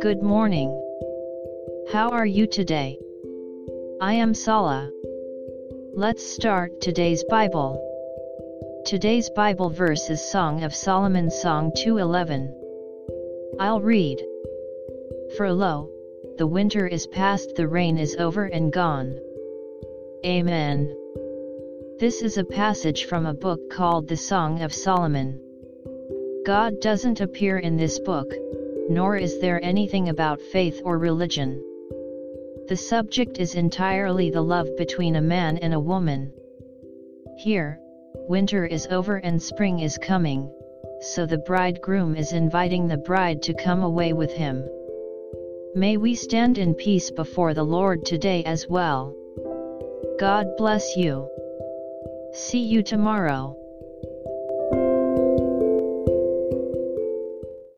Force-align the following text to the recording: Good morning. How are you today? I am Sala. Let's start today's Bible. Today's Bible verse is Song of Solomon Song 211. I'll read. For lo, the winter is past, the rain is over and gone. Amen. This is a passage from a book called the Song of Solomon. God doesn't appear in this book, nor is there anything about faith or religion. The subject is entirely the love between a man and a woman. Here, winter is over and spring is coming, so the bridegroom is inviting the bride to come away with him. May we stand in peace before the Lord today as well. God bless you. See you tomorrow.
Good 0.00 0.22
morning. 0.22 0.70
How 1.92 2.08
are 2.12 2.24
you 2.24 2.46
today? 2.46 2.98
I 4.00 4.14
am 4.14 4.32
Sala. 4.32 4.90
Let's 5.92 6.24
start 6.24 6.80
today's 6.80 7.22
Bible. 7.24 7.78
Today's 8.86 9.28
Bible 9.36 9.68
verse 9.68 10.08
is 10.08 10.22
Song 10.22 10.64
of 10.64 10.74
Solomon 10.74 11.30
Song 11.30 11.70
211. 11.76 12.54
I'll 13.60 13.82
read. 13.82 14.24
For 15.36 15.52
lo, 15.52 15.90
the 16.38 16.46
winter 16.46 16.86
is 16.86 17.06
past, 17.06 17.54
the 17.54 17.68
rain 17.68 17.98
is 17.98 18.16
over 18.16 18.46
and 18.46 18.72
gone. 18.72 19.20
Amen. 20.24 20.96
This 22.00 22.22
is 22.22 22.38
a 22.38 22.44
passage 22.44 23.04
from 23.04 23.26
a 23.26 23.34
book 23.34 23.68
called 23.68 24.08
the 24.08 24.16
Song 24.16 24.62
of 24.62 24.72
Solomon. 24.72 25.38
God 26.44 26.78
doesn't 26.82 27.22
appear 27.22 27.58
in 27.58 27.78
this 27.78 27.98
book, 27.98 28.30
nor 28.90 29.16
is 29.16 29.40
there 29.40 29.64
anything 29.64 30.10
about 30.10 30.42
faith 30.52 30.78
or 30.84 30.98
religion. 30.98 31.62
The 32.68 32.76
subject 32.76 33.38
is 33.38 33.54
entirely 33.54 34.28
the 34.28 34.42
love 34.42 34.68
between 34.76 35.16
a 35.16 35.22
man 35.22 35.56
and 35.56 35.72
a 35.72 35.80
woman. 35.80 36.34
Here, 37.38 37.80
winter 38.28 38.66
is 38.66 38.86
over 38.88 39.16
and 39.16 39.42
spring 39.42 39.78
is 39.78 39.96
coming, 39.96 40.52
so 41.00 41.24
the 41.24 41.38
bridegroom 41.38 42.14
is 42.14 42.34
inviting 42.34 42.88
the 42.88 42.98
bride 42.98 43.40
to 43.44 43.54
come 43.54 43.82
away 43.82 44.12
with 44.12 44.32
him. 44.32 44.68
May 45.74 45.96
we 45.96 46.14
stand 46.14 46.58
in 46.58 46.74
peace 46.74 47.10
before 47.10 47.54
the 47.54 47.64
Lord 47.64 48.04
today 48.04 48.44
as 48.44 48.68
well. 48.68 49.14
God 50.20 50.46
bless 50.58 50.94
you. 50.94 51.26
See 52.34 52.62
you 52.62 52.82
tomorrow. 52.82 53.56